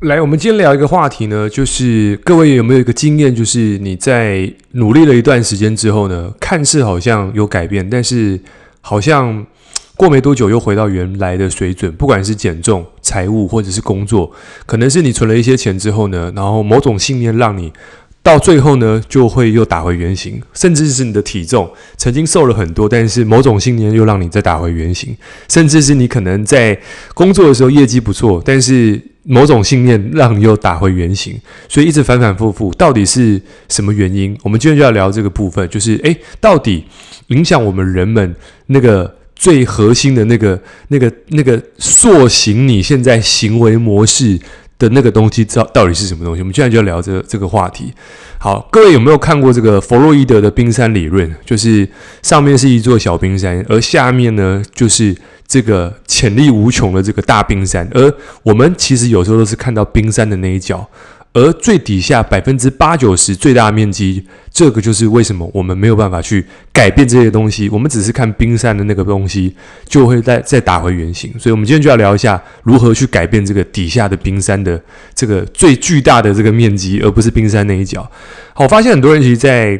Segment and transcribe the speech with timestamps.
[0.00, 8.38] 来，我们今天聊一个话题呢，就是各位有没有一个经验，就是你在努力了一段时间之后呢，看似好像有改变，但是
[8.82, 9.46] 好像
[9.96, 14.30] 过没多久又回到原来的水准，不管是减重、财务或者是工作，
[14.66, 17.72] 可能是你存了一些钱之后呢，然后某种信念让你。
[18.22, 25.16] 到最后呢，就会又打回原形，甚至是你的体重曾经瘦了很多，但是某种信念又让你再打回原形，
[25.48, 26.76] 甚至是你可能在
[27.14, 31.38] 工作的时候业绩不错，但是某种信念让你又打回原形，
[31.68, 34.36] 所以一直反反复复，到底是什么原因？
[34.42, 36.84] 我们今天就要聊这个部分，就是诶，到底
[37.28, 38.34] 影响我们人们
[38.66, 44.38] 那个最核心的那个、那个、那个塑形你现在行为模式。
[44.78, 46.40] 的那个东西，知道到底是什么东西？
[46.40, 47.92] 我们现在就要聊这这个话题。
[48.38, 51.34] 好，各位有没有看过这个弗洛伊德的冰山理论？
[51.44, 51.88] 就是
[52.22, 55.16] 上面是一座小冰山，而下面呢，就是
[55.46, 57.88] 这个潜力无穷的这个大冰山。
[57.92, 58.12] 而
[58.42, 60.88] 我们其实有时候都是看到冰山的那一角。
[61.36, 67.68] 而最底下百分之八九十最大面积，这个就是为什么我们没有办法去改变这些东西。
[67.68, 69.54] 我们只是看冰山的那个东西，
[69.86, 71.30] 就会再再打回原形。
[71.38, 74.80] 所以，我们今天就要聊一下如何去改变这个底下的冰山的
[75.14, 78.10] 这个最巨大的这个面积，而不是冰山那一角。
[78.54, 79.78] 好，我发现很多人其实，在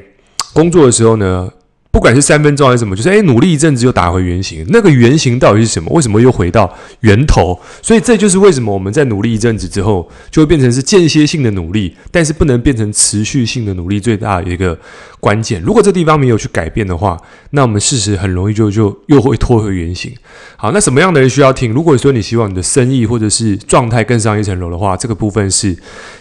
[0.53, 1.49] 工作的时候呢。
[1.97, 4.63] 不管是三分钟还是什么，就是诶，努力一阵子又打回原形。
[4.69, 5.91] 那个原形到底是什么？
[5.95, 7.59] 为什么又回到源头？
[7.81, 13.99] 所以这就是为什么我们在努力一阵子之后，就会变成是间歇性的努力，但是不能变成持续性的努力。
[13.99, 14.79] 最大的一个
[15.21, 17.19] 关键，如果这地方没有去改变的话，
[17.53, 20.13] 那我们事实很容易就就又会拖回原形。
[20.59, 21.73] 好，那什么样的人需要听？
[21.73, 25.75] 如果说你希望你的生意或者是状态更上一层楼的话，这个部分是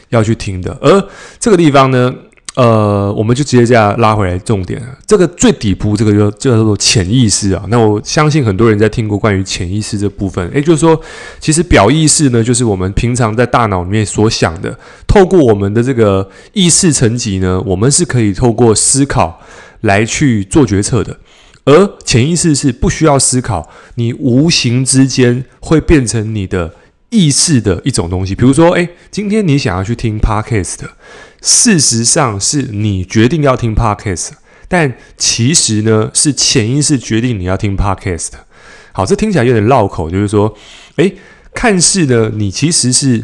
[0.07, 0.71] 要去听的。
[0.81, 1.05] 而
[1.37, 2.15] 这个地方呢？
[2.55, 4.81] 呃，我们就直接这样拉回来重点。
[5.05, 7.65] 这个最底部，这个就叫做潜意识啊。
[7.67, 10.49] 那我相信很多人在听过关于潜意识这部分。
[10.55, 10.99] 也就是说，
[11.39, 14.79] 其实表意识呢，就是我们平常在大脑里面所想的。
[15.05, 19.41] 透过我们的这个意识层级呢，我们是可以透过思考
[19.81, 21.17] 来去做决策的。
[21.65, 26.73] 而潜意识是不需要思考，你无形之间会变成你的
[27.09, 28.33] 意识的一种东西。
[28.33, 30.89] 比如说，诶，今天你想要去听 Podcast 的。
[31.45, 34.29] 事实上是你决定要听 Podcast，
[34.67, 38.29] 但其实呢是潜意识决定你要听 Podcast。
[38.91, 40.57] 好，这听起来有点绕口，就是说，
[40.95, 41.16] 诶，
[41.53, 43.23] 看似呢你其实是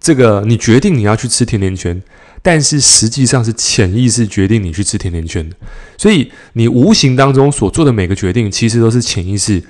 [0.00, 2.02] 这个你决定你要去吃甜甜圈，
[2.42, 5.54] 但是实际上是潜意识决定你去吃甜甜圈的。
[5.96, 9.62] 所以你无形当中所做的每个决定，其实都是潜意识。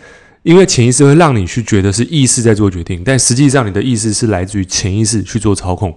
[0.43, 5.95] 因为潜意识会让你去觉得是意识在做决定，但实际上你的意识是来自于潜意识去做操控。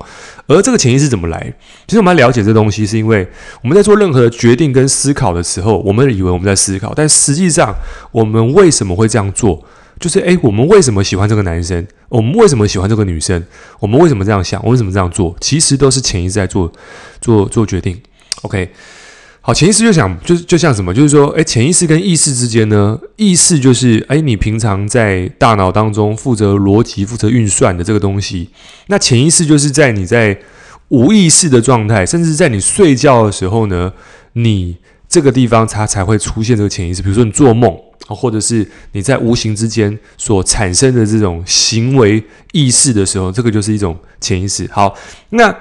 [0.48, 1.54] 而这个潜意识怎么来？
[1.88, 3.26] 其实我们要了解这东西，是因为
[3.62, 7.74] 我们在做任何的决定跟思考的时候，我们以为我们在思考，但实际上
[8.12, 9.64] 我们为什么会这样做？
[10.00, 11.88] 就是诶，我们为什么喜欢这个男生？
[12.10, 13.42] 我们为什么喜欢这个女生？
[13.80, 14.62] 我们为什么这样想？
[14.66, 15.34] 我为什么这样做？
[15.40, 16.70] 其实都是潜意识在做
[17.22, 17.98] 做做决定。
[18.42, 18.70] OK。
[19.46, 28.52] 好，潜意识就想，就就像什么，就是说，诶，潜意识跟意识之间呢，意识就是，诶，你平常在大脑当中负责逻辑、负责运算的这个东西。
[28.88, 30.40] 那潜意识就是在你在
[30.88, 33.92] 无意识的状态，甚至在你睡觉的时候呢，
[34.32, 34.78] 你
[35.10, 37.02] 这个地方它才会出现这个潜意识。
[37.02, 37.78] 比如说你做梦，
[38.08, 44.66] 或者是你在无形之间所产生的这种行为意识的时候，这个就是一种潜意识。
[44.72, 44.96] 好，
[45.32, 45.54] 那。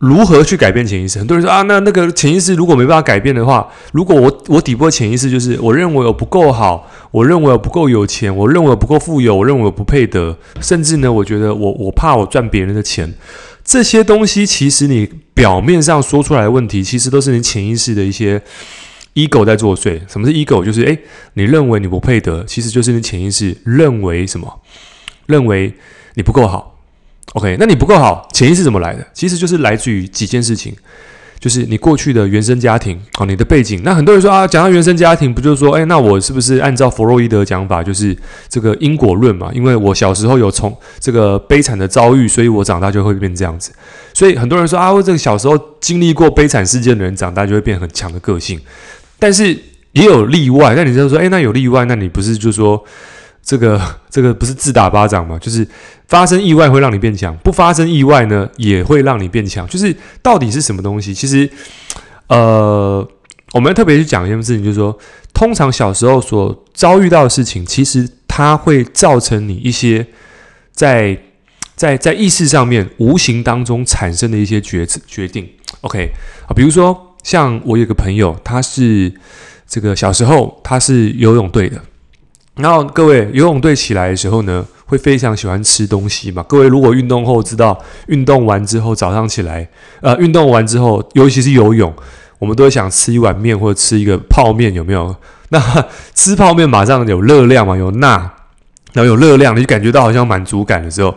[0.00, 1.18] 如何去改变潜意识？
[1.18, 13.12] 很多人说啊，那那个潜意识如果没办法改变的话，如果我我底部的潜意识就是我认为我不够好，我认为我不够有钱，我认为我不够富有，我认为我不配得，甚至呢，我觉得我我怕我赚别人的钱，
[13.62, 18.40] 这些东西其实你表面上说出来的问题，其实都是你潜意识的一些
[19.12, 20.00] ego 在作祟。
[20.08, 20.64] 什么是 ego？
[20.64, 20.98] 就是诶，
[21.34, 24.62] 你认为你不配得，其实就是你潜意识认为什么？
[25.26, 25.74] 认为
[26.14, 26.79] 你不够好。
[27.34, 29.06] OK，那你不够好，潜意识怎么来的？
[29.14, 30.74] 其实就是来自于几件事情，
[31.38, 33.80] 就是你过去的原生家庭哦，你的背景。
[33.84, 38.16] 那很多人说啊，讲到原生家庭，不就是说，诶，那我是不是按照弗洛伊德讲法，就是
[38.48, 39.48] 这个因果论嘛？
[39.54, 43.70] 因为我小时候有从这个悲惨的遭遇，所以我长大就会变这样子。
[44.12, 48.60] 所以很多人说啊，我这个小时候经历过悲惨事件的人，长大就会变很强的个性。
[49.20, 49.56] 但是
[49.92, 50.74] 也有例外。
[50.74, 52.84] 那你就说，诶，那有例外，那你不是就说？
[53.42, 55.38] 这个 这个不是自打巴掌吗？
[55.38, 55.66] 就是
[56.08, 59.66] 发生意外会让你变强，不发生意外呢也会让你变强。
[59.68, 61.14] 就是到底是什么东西？
[61.14, 61.48] 其实，
[62.28, 63.06] 呃，
[63.52, 64.96] 我们要特别去讲一件事情，就是说，
[65.32, 70.06] 通常小时候所遭遇到的事情，其实它会造成你一些
[70.72, 71.18] 在
[71.74, 75.48] 在在意识上面无形当中产生的一些决决定。
[75.82, 76.10] OK
[76.46, 79.12] 啊，比如说像我有个朋友，他是
[79.66, 81.80] 这个小时候他是游泳队的。
[82.56, 86.42] 然后各位游泳队起来的时候呢，会非常喜欢吃东西嘛。
[86.42, 89.66] 各位如果运动后知道，运动完之后早上起来，
[90.02, 91.94] 呃，运动完之后，尤其是游泳，
[92.38, 95.14] 我们都会想吃一碗面或者吃一个泡面，有没有？
[95.48, 95.60] 那
[96.14, 98.18] 吃泡面马上有热量嘛，有钠，
[98.92, 101.14] 然后有热量，你就感觉到好像满足感的时候，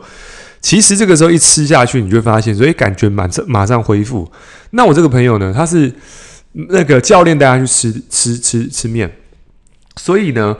[0.62, 4.32] 其实这个时候一吃下去，你就会发现，所以感觉马上马上恢复。
[4.70, 5.92] 那我这个朋友呢，他是
[6.54, 9.12] 那个教练带他去吃吃吃吃面，
[9.98, 10.56] 所以呢。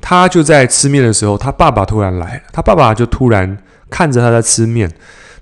[0.00, 2.42] 他就在吃面的时候，他爸爸突然来了。
[2.52, 3.58] 他爸爸就突然
[3.90, 4.90] 看着他在吃面，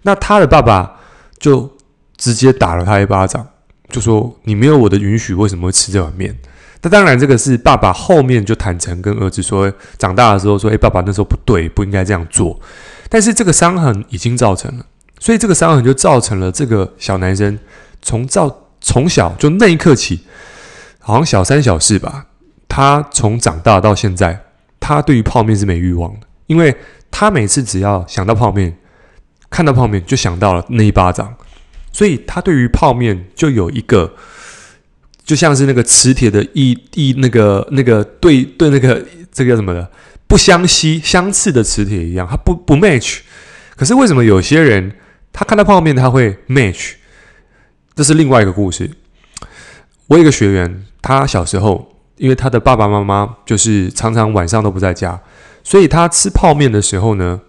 [0.02, 0.98] 那他的爸爸
[1.38, 1.70] 就
[2.16, 3.46] 直接打了他一巴掌，
[3.90, 6.36] 就说：“你没有我的允许，为什么会吃这碗面？”
[6.82, 12.58] 那当然，这个是爸爸后面就坦诚跟儿子说，长大的时候说：“诶，爸爸那时候不对，不应该这样做。”
[13.08, 14.86] 但是这个伤痕已经造成了，
[15.18, 17.58] 所以这个伤痕就造成了这个小男生
[18.02, 20.22] 从造从小就那一刻起，
[20.98, 22.26] 好像小三小四吧，
[22.68, 24.45] 他从长大到现在。
[24.78, 26.74] 他对于泡面是没欲望的，因为
[27.10, 28.76] 他每次只要想到泡面，
[29.50, 31.34] 看到泡面就想到了那一巴掌，
[31.92, 34.14] 所以他对于泡面就有一个，
[35.24, 39.90] 就像是那个磁铁的一一那个那个对对那个这个叫什么的
[40.26, 43.20] 不相吸相斥的磁铁一样，他不不 match。
[43.74, 44.92] 可是为什么有些人
[45.32, 46.92] 他看到泡面他会 match？
[47.94, 48.90] 这是另外一个故事。
[50.06, 51.95] 我有一个学员，他小时候。
[52.16, 55.20] 因为他的爸爸妈妈就是常常晚上都不在家，
[55.62, 57.40] 所以他吃泡面的时候呢，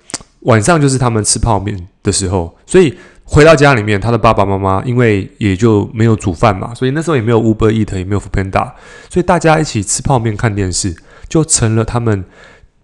[0.42, 2.58] 晚上就是他们吃泡面的时候。
[2.66, 2.94] 所以
[3.24, 8.72] 回到家里面，他的爸爸妈妈因为也就没有煮饭嘛，所以那时候也没有 Uber Eat，也没有 f o o Panda，
[9.10, 10.96] 所以大家一起吃泡面、看电视，
[11.30, 12.26] 就成了他们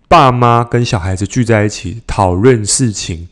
[0.07, 3.27] 爸妈跟小孩子聚在一起讨论事情、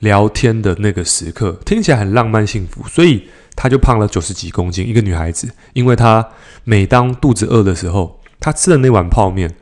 [0.00, 2.82] 聊天的那个时刻，听起来很浪漫幸福。
[2.88, 3.28] 所以。
[3.56, 6.24] 她就胖了九十几公斤，一个女孩子，因为她
[6.62, 9.52] 每当肚子饿的时候，她吃的那碗泡面，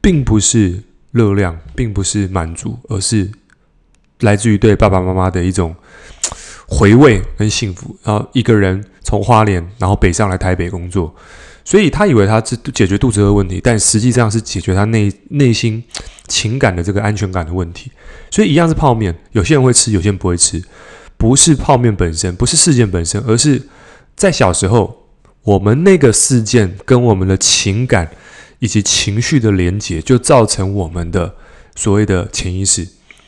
[0.00, 3.30] 并不是热量，并不是满足，而是
[4.20, 5.74] 来自于对爸爸妈妈的一种
[6.68, 7.96] 回味跟幸福。
[8.04, 11.12] 然后一个人从花莲，然后北上来台北工作，
[11.64, 15.82] 所以她以为她是解决肚子饿问题，但实际上是解决她内内心
[16.28, 17.90] 情感的这个安全感的问题。
[18.30, 20.62] 所以一样是泡面，有些人会吃，有些人不会吃。
[21.22, 23.62] 不是泡面本身，不是事件本身，而是
[24.16, 25.06] 在小时候，
[25.44, 28.10] 我们那个事件跟我们的情感
[28.58, 31.32] 以及情绪的连接，就造成我们的
[31.76, 32.84] 所谓的潜意识。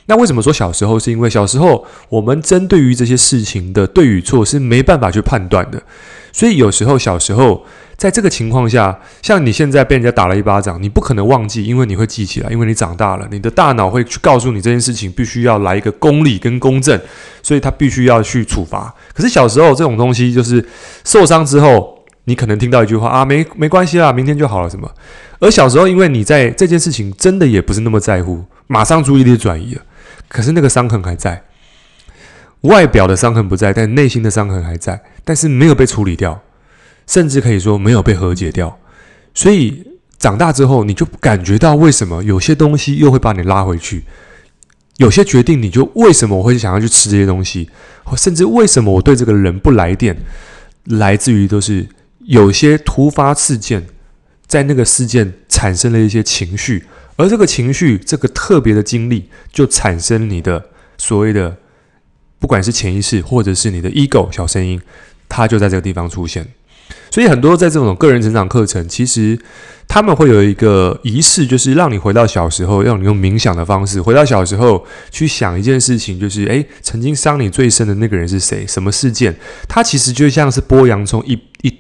[0.06, 0.98] 那为什么说小时候？
[0.98, 5.80] 是因为小时候我们针对于这些事情的对与错是没办法去判断的，
[6.34, 7.64] 所以有时候小时候。
[7.96, 17.00] 在这个情况下，像你现在被人家打了一巴掌，你不可能忘记，因为你会记起来，因为你长大了，你的大脑会去告诉你这件事情必须要来一个公理跟公正，
[17.40, 18.92] 所以他必须要去处罚。
[19.14, 20.62] 可是小时候这种东西就是
[21.04, 24.90] 受伤之后，你可能听到一句话啊，没没关系啦，明天就好了什么。
[25.38, 29.82] 而小时候，因为你在这件事情真的也不是那么在乎，马上注意力转移了，
[30.26, 31.44] 可是那个伤痕还在，
[32.64, 36.42] 外表的伤痕不在，但内心的伤痕还在，但是没有被处理掉。
[37.06, 38.78] 甚至可以说没有被和解掉，
[39.34, 44.04] 所以长大之后，你就感觉到为什么有些东西又会把你拉回去，
[44.96, 47.68] 有些决定你就为什么我会想要去吃这些东西，
[48.16, 50.16] 甚至为什么我对这个人不来电，
[50.84, 51.86] 来自于都是
[52.20, 53.86] 有些突发事件，
[54.46, 61.58] 在那个事件产生了一些情绪，而这个情绪这个特别的经历，就产生你的所谓的
[62.44, 64.78] 不管是潜意识或者是你的 ego 小声音，
[65.30, 66.46] 它就在这个地方出现。
[67.10, 69.38] 所以很多在这种个人成长课程，其实
[69.88, 78.66] 他们会有一个仪式，就是让你回到小时候，让你用冥想的方式回到小时候去想一件事情，就是诶，曾经伤你最深的那个人是谁？
[78.66, 79.34] 什么事件？
[79.66, 81.32] 它其实就像是剥洋葱，一
[81.62, 81.74] 一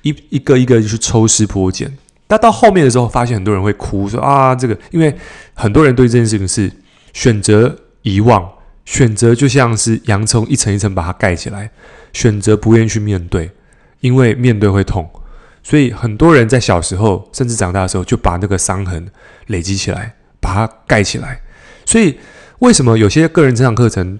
[0.00, 1.94] 一一个一个去抽丝剥茧。
[2.26, 5.14] 但到后面的时候，发现很多人会哭，说啊，这个，因为
[5.52, 6.72] 很多人对这件事情是
[7.12, 8.50] 选择遗忘，
[8.84, 11.70] 选择就像是洋葱一层一层把它盖起来，
[12.12, 13.50] 选择不愿意去面对。
[14.00, 15.08] 因为面对会痛，
[15.62, 19.06] 所以很多人在小时候甚至长大的时候就把那个伤痕
[19.46, 21.40] 累积起来，把它盖起来。
[21.86, 22.18] 所以
[22.58, 24.18] 为什么有些个人成长课程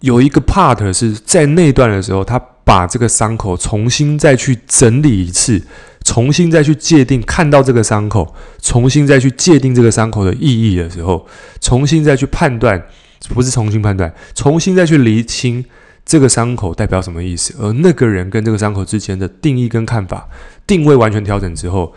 [0.00, 5.62] 有一个 part 是在那段的时候，他把这个伤口重新再去整理一次，
[6.06, 11.26] 重新再去界定，看到这个伤口，重新再去界定这个伤口的意义的时候，
[11.60, 12.82] 重新再去判断，
[13.28, 15.64] 不是重新判断，重新再去厘清。
[16.04, 17.54] 这个伤口代表什么意思？
[17.60, 20.26] 而那个人跟这个伤口之间的定义跟看法
[20.66, 21.92] 定位完全调整之后，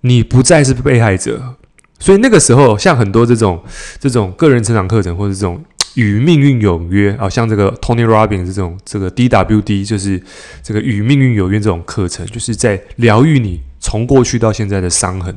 [0.00, 1.54] 你不再是被害者。
[2.00, 3.62] 所以那个时候，像很多这种
[4.00, 5.64] 这种个人成长课程，或者这种
[5.94, 10.20] 与命运有约啊，像这个 Tony Robbins 这种这个 DWD，就是
[10.60, 13.60] 这个与命运有约这种课程，就是在疗愈你。
[13.80, 15.34] 从过去到现在的伤痕，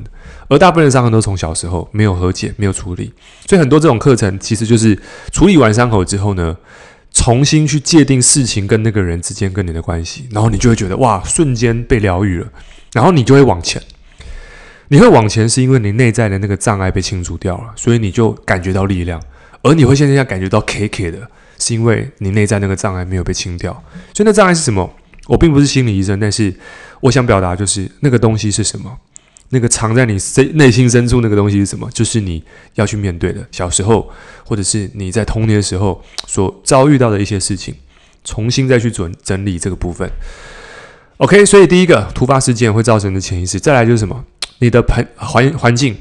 [0.47, 3.13] 而大部分的伤痕都从小时候没有和解、没有处理，
[3.47, 4.97] 所以很多这种课程其实就是
[5.31, 6.57] 处理完伤口之后呢，
[7.13, 12.47] 重新去界定事情跟那个人之间跟你的关系，然后你就会觉得哇，瞬间被疗愈了，
[12.93, 13.81] 然后你就会往前。
[14.89, 19.21] 你会往前是因为你内在的那个障碍被清除掉了，所以你就感觉到力量，
[19.61, 21.19] 而你会现在要感觉到 K K 的，
[21.57, 23.71] 是因为你内在那个障碍没有被清掉。
[24.13, 24.93] 所以那障碍是什么？
[25.27, 26.53] 我并不是心理医生，但是
[27.01, 28.97] 我想表达就是那个东西是什么？
[29.53, 31.89] 那个藏在你深内心深处那个东西是什么？
[31.91, 32.41] 就是你
[32.75, 34.09] 要去面对的，小时候
[34.45, 37.75] 或者是你在童年的时候所遭遇到的一些事情，
[38.23, 40.09] 重新再去整整理这个部分。
[41.17, 44.23] OK，所以第一个突发事件会造成的潜意识，再来就是什么？
[44.59, 45.97] 你的环环环境。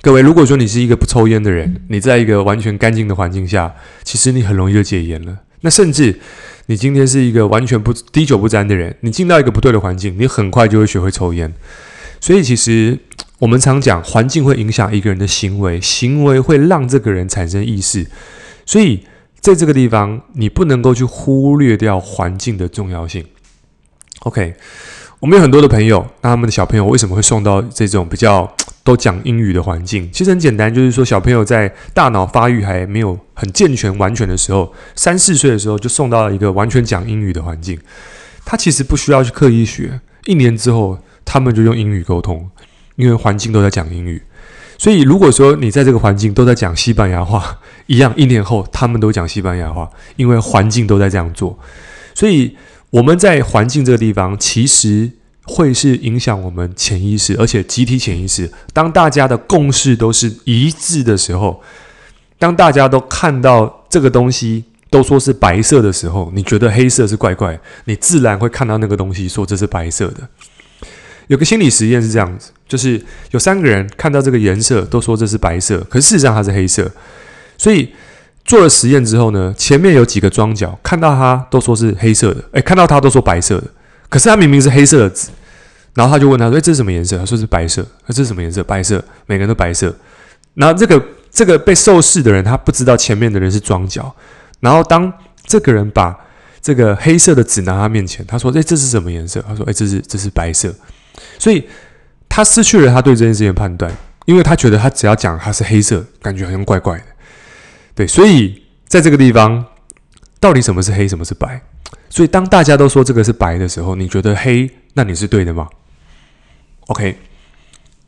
[0.00, 3.74] 各位，如果说你是一个不抽烟的人，你在一个完全干净的环境下，
[4.04, 5.36] 其实你很容易就戒烟了。
[5.60, 6.18] 那甚至
[6.66, 11.52] 你今天是一个完全不滴酒不沾的人，你进到一个不对的环境，你很快就会学会抽烟。
[12.20, 12.98] 所以，其实
[13.40, 18.06] 我们常讲，环境会影响一个人的行为，行为会让这个人产生意识。
[18.64, 19.04] 所以，
[19.40, 23.24] 在这个地方，你不能够去忽略掉环境的重要性。
[24.20, 24.54] OK，
[25.22, 28.52] 我们有很多的朋友，那他们的小朋友为什么会送到这种比较？
[28.84, 37.78] 都讲英语的环境，其实很简单，就是说小朋友在大脑发育还没有很健全完全的时候，三四岁的时候就送到了一个完全讲英语的环境，
[38.44, 42.50] 他其实不需要去刻意学，一年之后他们就用英语沟通，
[42.96, 44.20] 因为环境都在讲英语。
[44.76, 51.56] 所以如果说你在这个环境都在讲西班牙话，一样，一年后他们都讲西班牙话，因为环境都在这样做。
[52.16, 52.56] 所以
[52.92, 55.10] 我们在环境这个地方，其实。
[55.44, 58.48] 会是影响我们潜意识，而且集体潜意识。
[58.72, 61.60] 当大家的共识都是一致的时候，
[62.38, 70.28] 当大家都看到这个东西都说是白色的时候，你觉得黑色是怪怪，你自然会看到那个东西说这是白色的。
[71.26, 76.88] 有个心理实验是这样子，就是有三个人看到这个颜色都说这是白色，可事实上它是黑色。
[77.58, 77.88] 所以
[78.44, 83.64] 做了实验之后呢，前面有几个庄脚看到它都说是黑色的，诶，看到它都说白色的。
[84.08, 85.28] 可是它明明是黑色的纸，
[85.94, 88.62] 然后他就问他说：“诶，这是什么颜色？”他说：“是白色。”那这是什么颜色？
[88.64, 89.02] 白色。
[89.26, 89.94] 每个人都白色。
[90.54, 94.14] 然后这个这个被受试的人，他不知道前面的人是庄脚。
[94.60, 95.10] 然后当
[95.44, 96.14] 这个人把
[96.60, 100.74] 这个黑色的纸拿他面前，他说：“诶，这是什么颜色？”他说：“诶，这是这是白色。”
[101.38, 101.66] 所以
[102.28, 103.90] 他失去了他对这件事情的判断，
[104.26, 107.04] 因为他觉得他只要讲他是黑色，感觉好像怪怪的。
[107.94, 109.64] 对，所以在这个地方，
[110.40, 111.62] 到底什么是黑，什么是白？
[112.08, 115.68] 所以，当大家都说这个是白的时候，你觉得黑，那你是对的吗
[116.88, 117.16] ？OK。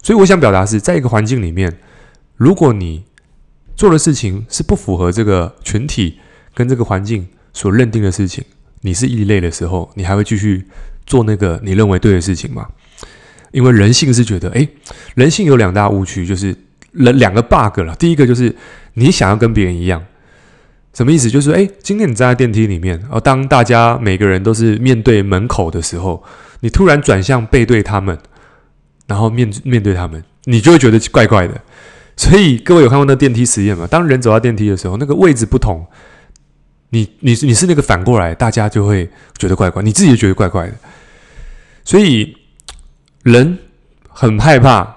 [0.02, 1.78] 所以，我想表达是在一个环境里面，
[2.36, 3.04] 如果你
[3.74, 6.18] 做的事情是不符合这个群体
[6.52, 8.44] 跟这个环境所认定的事情，
[8.82, 10.66] 你是异类的时候，你还会继续
[11.06, 12.68] 做那个你认为对的事情吗？
[13.52, 14.68] 因为人性是觉得，诶，
[15.14, 16.54] 人性有两大误区，就是
[16.92, 17.96] 人两个 bug 了。
[17.96, 18.54] 第一个就是
[18.94, 20.04] 你想要跟别人一样。
[20.92, 21.28] 什么意思？
[21.28, 26.22] 就是诶，今天你站在电梯里面，而当大家每个人都是面对门口的时候，
[26.60, 28.16] 你突然转向背对他们，
[29.08, 31.60] 然后面面对他们，你就会觉得怪怪的。
[32.16, 33.88] 所以各位有看过那电梯实验吗？
[33.90, 35.84] 当人走到电梯的时候，那个位置不同，
[36.90, 40.74] 你你你是那个反过来，大家就会觉得怪怪，你自己就觉得怪怪的。
[41.84, 42.36] 所以
[43.24, 43.58] 人
[44.08, 44.94] 很害怕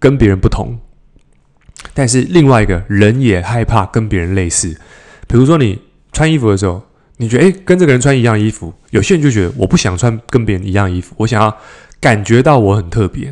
[0.00, 0.76] 跟别人不同，
[1.94, 4.76] 但是另外一个人也害怕跟别人类似。
[5.26, 5.80] 比如说，你
[6.12, 6.82] 穿衣服的时候，
[7.16, 11.56] 你觉得诶，跟这个人穿一样衣服，有些人就觉得我不想穿跟别人一样衣服，我想要
[12.00, 13.30] 感觉到我很特别，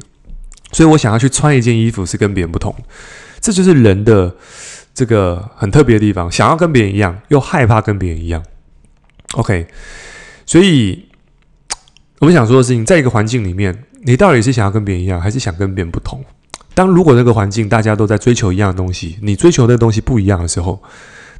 [0.73, 2.75] 所以我想要去穿一件衣服是跟别人不同。
[3.41, 4.35] 这就是人的
[4.95, 8.43] 这个很特别的地方，想要跟别人一样，又害怕跟别人一样。
[9.33, 9.67] OK，
[10.47, 11.07] 所以
[12.19, 16.25] 我们想说的事情，在一个环境里面，你到底是想要跟别人一样，还是想跟别人不同？
[16.81, 20.83] 当如果那个环境大家都在追求一样的东西，你追求的东西不一样的时候，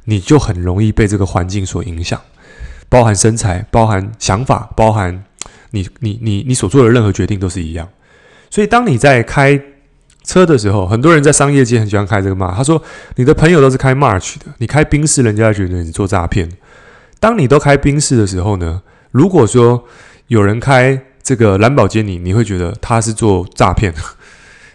[0.05, 2.21] 你就很容易被这个环境所影响，
[2.87, 5.23] 包含身材，包含想法，包含
[5.71, 7.89] 你你你你所做的任何决定都是一样。
[8.51, 9.59] 所以，当你在开
[10.23, 12.53] 车的时候，很多人在商业界很喜欢开这个嘛。
[12.55, 12.79] 他说
[13.17, 16.47] ：“你的朋友都是开 March 的，你开宾士，人家觉得你做诈骗。”
[17.19, 19.83] 当你都开宾士的时候呢，如果说
[20.27, 23.91] 有人开这个兰博基尼，你会觉得他是做诈骗。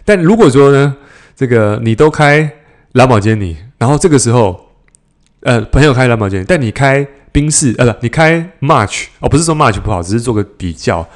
[0.07, 0.95] 但如果说呢，
[1.35, 2.51] 这个你都开
[2.93, 4.63] 兰宝基尼，然后这个时候。
[5.41, 11.07] 呃，朋友开蓝宝坚尼，但你开宾士，呃，不，你开 March，哦，不是说 March 不好，只是做个比较。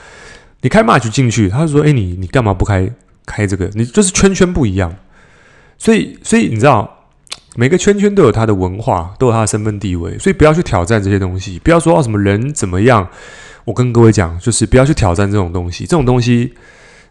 [0.61, 2.87] 你开 March 进去，他就说：“诶，你你干嘛不开
[3.25, 3.67] 开这个？
[3.73, 4.95] 你就是圈圈不一样。”
[5.79, 7.07] 所以，所以你知道，
[7.55, 13.09] 每个圈圈都有它的文化，都有它的身份地位，所以不要去挑战这些东西，不要说哦什么人怎么样。
[13.65, 16.53] 我跟各位讲，就是不要去挑战这种东西，这种东西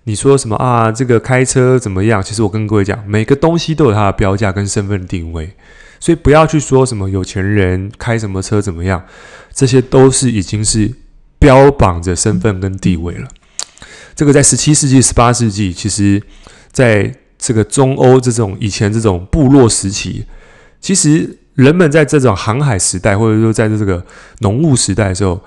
[0.04, 0.90] 你说什么啊？
[0.90, 2.22] 这个开车怎么样？
[2.22, 5.54] 其实我跟各位讲，每个东西都有它的标价跟身份定位，
[6.00, 9.04] 所以不要去说什么有钱人开什么车怎么样，
[9.52, 10.90] 这些都是已经是
[11.38, 13.28] 标榜着身份跟地位了。
[14.14, 16.20] 这个在十七世纪、十八世纪，其实
[16.72, 20.24] 在这个中欧这种以前这种部落时期，
[20.80, 24.04] 其实人们在这种航海时代，或者说在这个
[24.38, 25.40] 农务时代的时候。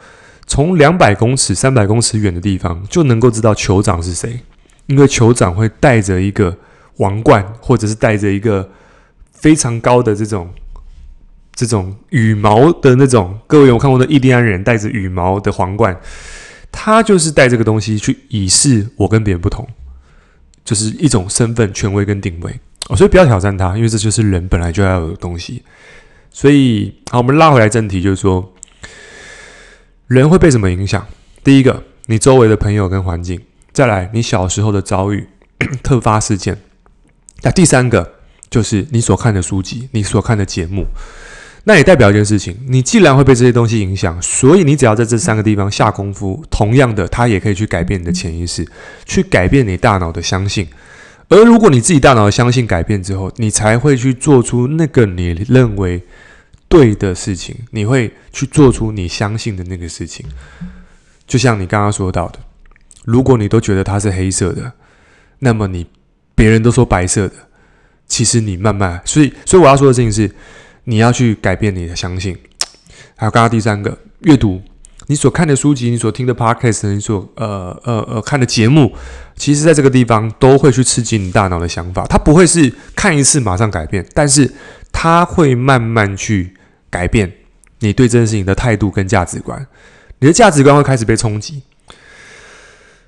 [0.46, 4.42] 从两百公尺、三百公尺远的地方就能够知道酋长是谁，
[4.88, 6.56] 因为酋长会带着一个
[6.98, 8.70] 王冠，或者是带着一个
[9.32, 10.54] 非常高的这种
[11.56, 13.40] 这种羽毛的那种。
[13.48, 15.98] 各位有看过的印第安人带着羽毛的皇冠，
[16.72, 19.68] 他就是带这个东西去以示我跟别人不同，
[20.66, 22.60] 就是一种身份、权威跟定位。
[22.90, 25.64] 哦，所以不要挑战他，因为这就是人本来就要有的东西。
[26.30, 28.53] 所以，好，我们拉回来正题，就是说。
[30.08, 31.06] 人会被什么影响？
[31.44, 33.38] 第一个，你周围的朋友跟环境；
[33.72, 35.28] 再来，你小时候的遭遇、
[35.82, 36.58] 特发事件。
[37.42, 38.14] 那第三个
[38.50, 40.86] 就是你所看的书籍、你所看的节目。
[41.64, 48.68] 那也代表一件事情：你既然会被这些东西影响，所以你只要在这三个地方下功夫，同样的，它也可以去改变你的潜意识，
[49.06, 50.68] 去改变你大脑的相信。
[51.30, 56.04] 而如果你自己大脑的相信改变之后，你才会去做出那个你认为。
[56.74, 60.26] 对的事情，你会去做出你相信的那个事情。
[61.28, 62.40] 就像你刚刚说到的，
[63.06, 64.74] 如果你都觉得它是黑色的，
[65.38, 65.86] 那么你
[66.34, 67.36] 别人都说白色的，
[68.08, 70.34] 其实你慢慢，所以，所以我要说的事情是，
[70.86, 72.36] 你要去改变你的相信。
[73.16, 74.60] 还有刚刚第三个，阅读，
[75.06, 78.92] 你所看的书籍，你所听的 podcast，你所呃呃呃看的节目，
[79.36, 82.04] 其实在这个地方都会去刺激你大脑的想法。
[82.08, 84.52] 它不会是看一次马上改变，但是
[84.92, 86.56] 它会慢慢去。
[86.94, 87.34] 改变
[87.80, 89.66] 你对这件事情的态度跟价值观，
[90.20, 91.64] 你的价值观会开始被冲击。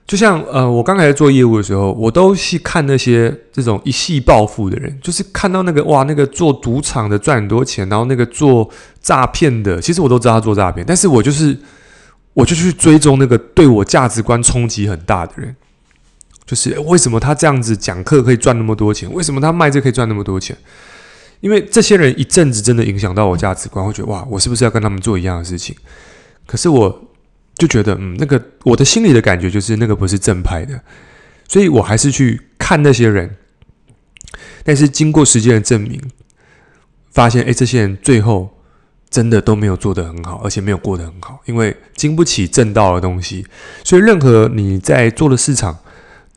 [0.08, 8.70] 就像呃，我刚才做业务的时候，我都去看那些这种一夕暴富的人，就是看到那个哇，那个做赌场的赚很多钱，然后那个做
[9.02, 11.58] 诈骗的，其实我都知道他做诈骗，但是我就是
[12.34, 15.56] 我就去追踪那个对我价值观冲击很大的人，
[16.46, 19.12] 就是为什么他这样子讲课可以赚那么多钱？
[19.12, 20.56] 为什么他卖这可以赚那么多钱？
[21.46, 25.76] 因为这些人一阵子真的影响到我价值观，会觉得哇，我是不是要跟他们做一样的事情？
[26.48, 27.08] 可是我
[27.56, 30.82] 就觉得，嗯，那个我的心里的感觉就是那个不是正派的，
[31.48, 33.38] 所以我还是去看那些人。
[34.64, 36.02] 但是经过时间的证明，
[37.12, 38.50] 发现，哎，这些人最后
[39.12, 43.46] 真的都没有做得很好，而且没有过得很好，因为经不起正道的东西。
[43.84, 45.78] 所以，任何你在做的市场，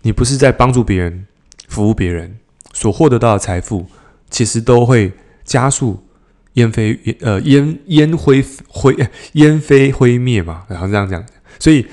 [0.02, 1.26] 你不是在帮助别人、
[1.66, 2.36] 服务别人
[2.74, 3.86] 所获得到的财富。
[4.30, 5.12] 其实都会
[5.44, 6.06] 加速
[6.54, 8.96] 烟飞呃烟烟灰灰
[9.32, 11.24] 烟飞灰灭嘛，然后这样讲，
[11.58, 11.86] 所以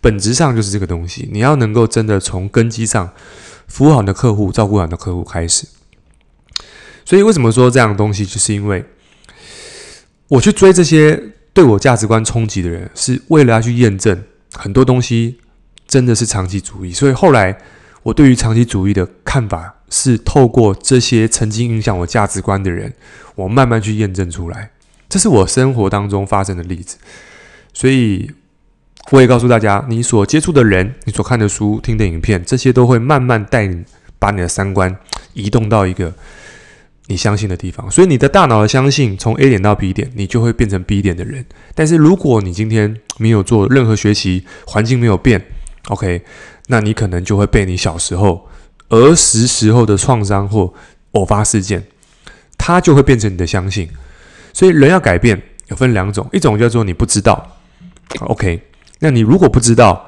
[0.00, 1.28] 本质上就是这个东西。
[1.32, 3.10] 你要能够真的从根基上
[3.66, 5.66] 服务好你的客户，照顾好你的客户开始。
[7.04, 8.84] 所以为什么说这样的东西，就是因为
[10.28, 11.20] 我去追这些
[11.52, 14.22] 对我价值观冲击的人，是为了要去验证
[14.52, 15.38] 很多东西
[15.88, 16.92] 真的是长期主义。
[16.92, 17.58] 所以后来
[18.02, 19.76] 我对于长期主义的看法。
[19.92, 22.94] 是透过这些曾经影响我价值观的人，
[23.34, 24.70] 我慢慢去验证出来。
[25.08, 26.96] 这是我生活当中发生的例子，
[27.72, 28.30] 所以
[29.10, 33.82] 我也告诉大家，你所接触的人，你所看的书、听的影片，这些都会慢慢带你
[34.20, 34.96] 把你的三观
[35.32, 36.14] 移动到一个
[37.08, 37.90] 你相信的地方。
[37.90, 41.44] 所以你的大脑的相信从 A 点到 B 点，你就会变成 B 点的人。
[41.74, 45.44] 但是如果你今天没有做任何学习，环境没有变
[45.88, 46.22] ，OK，
[46.70, 48.48] 那你可能就会被你小时候。
[48.92, 50.74] 儿时时候的创伤或
[51.12, 51.84] 偶发事件，
[52.58, 53.88] 它就会变成你的相信。
[54.52, 57.56] 所以人要改变，有分两种，一种叫做你不知道
[58.22, 58.60] ，OK，
[58.98, 60.06] 那你如果不知道，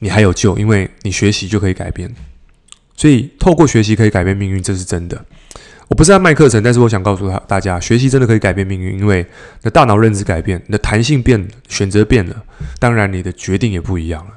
[0.00, 2.14] 你还有救，因为你学习就可以改变。
[2.94, 5.24] 所以透过学习可以改变命运，这是真的。
[5.88, 12.36] 我不是在卖课程，但是我想告诉他大家，学习真的可以改变命运，因为你的大脑认知改变，你的弹性变，选择变了，
[12.78, 14.32] 当然你的决定也不一样了。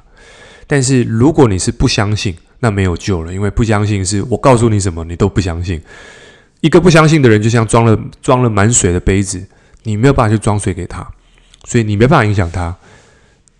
[0.66, 5.80] 但是如果你是不相信，那没有救了，因为不相信是我告诉你什么，你都不相信。
[6.60, 9.46] 一个不相信的人，就像装了装了满水的杯子，
[9.82, 11.06] 你没有办法去装水给他，
[11.64, 12.74] 所以你没办法影响他，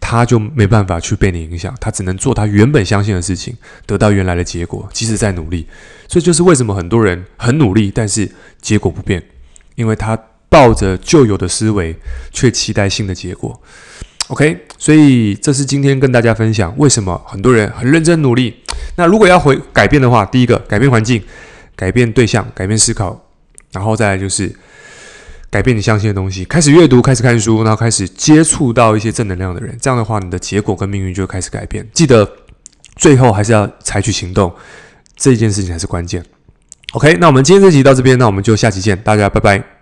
[0.01, 5.67] 他就没办法去被你影响，他只能做他原本相信的事情，得到原来的结果，即使再努力。
[6.09, 8.31] 所以就是为什么很多人很努力，但是
[8.62, 9.23] 结果不变，
[9.75, 11.95] 因为他抱着旧有的思维，
[12.33, 13.61] 却期待新的结果。
[14.29, 18.55] OK，所以这是今天跟大家分享为什么很多人很认真努力。
[18.97, 21.23] 那如果要回改变的话，第一个改变环境，
[21.77, 23.23] 改变对象，改变思考，
[23.73, 24.51] 然后再来就是
[25.51, 29.77] 改变你相信的东西，开始阅读，开始看书，然后开始接触到一些正能量的人。
[29.79, 31.87] 这样的话，你的结果跟命运就会开始改变。
[31.93, 32.27] 记得
[32.97, 34.51] 最后还是要采取行动，
[35.17, 36.25] 这件事情才是关键。
[36.95, 39.74] OK，那我们今天这集到这边，那我们就下期见，大家拜拜。